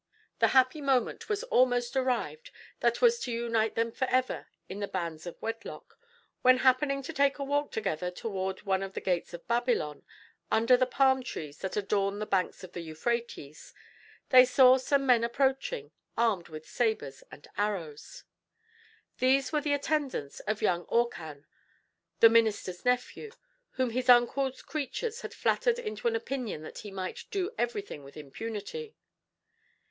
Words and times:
The 0.39 0.47
happy 0.57 0.81
moment 0.81 1.29
was 1.29 1.43
almost 1.43 1.95
arrived 1.95 2.49
that 2.79 3.01
was 3.03 3.19
to 3.19 3.31
unite 3.31 3.75
them 3.75 3.91
forever 3.91 4.47
in 4.67 4.79
the 4.79 4.87
bands 4.87 5.27
of 5.27 5.39
wedlock, 5.43 5.95
when 6.41 6.57
happening 6.65 7.03
to 7.03 7.13
take 7.13 7.37
a 7.37 7.43
walk 7.43 7.71
together 7.71 8.09
toward 8.09 8.63
one 8.63 8.81
of 8.81 8.95
the 8.95 8.99
gates 8.99 9.31
of 9.31 9.47
Babylon, 9.47 10.03
under 10.49 10.75
the 10.75 10.87
palm 10.87 11.21
trees 11.21 11.59
that 11.59 11.77
adorn 11.77 12.17
the 12.17 12.25
banks 12.25 12.63
of 12.63 12.71
the 12.73 12.81
Euphrates, 12.81 13.75
they 14.29 14.43
saw 14.43 14.77
some 14.77 15.05
men 15.05 15.23
approaching, 15.23 15.91
armed 16.17 16.47
with 16.47 16.67
sabers 16.67 17.23
and 17.31 17.47
arrows. 17.55 18.23
These 19.19 19.51
were 19.51 19.61
the 19.61 19.73
attendants 19.73 20.39
of 20.47 20.63
young 20.63 20.85
Orcan, 20.87 21.45
the 22.21 22.29
minister's 22.29 22.83
nephew, 22.83 23.29
whom 23.73 23.91
his 23.91 24.09
uncle's 24.09 24.63
creatures 24.63 25.21
had 25.21 25.35
flattered 25.35 25.77
into 25.77 26.07
an 26.07 26.15
opinion 26.15 26.63
that 26.63 26.79
he 26.79 26.89
might 26.89 27.25
do 27.29 27.51
everything 27.59 28.03
with 28.03 28.17
impunity. 28.17 28.95